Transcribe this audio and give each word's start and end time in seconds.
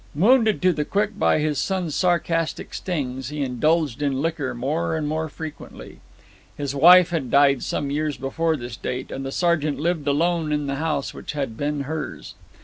Wounded 0.15 0.63
to 0.63 0.73
the 0.73 0.83
quick 0.83 1.19
by 1.19 1.37
his 1.37 1.59
son's 1.59 1.93
sarcastic 1.93 2.73
stings, 2.73 3.29
he 3.29 3.43
indulged 3.43 4.01
in 4.01 4.19
liquor 4.19 4.55
more 4.55 4.97
and 4.97 5.07
more 5.07 5.29
frequently. 5.29 5.99
His 6.57 6.73
wife 6.73 7.11
had 7.11 7.29
died 7.29 7.61
some 7.61 7.91
years 7.91 8.17
before 8.17 8.57
this 8.57 8.75
date, 8.75 9.11
and 9.11 9.23
the 9.23 9.31
sergeant 9.31 9.79
lived 9.79 10.07
alone 10.07 10.51
in 10.51 10.65
the 10.65 10.77
house 10.77 11.13
which 11.13 11.33
had 11.33 11.55
been 11.55 11.81
hers. 11.81 12.33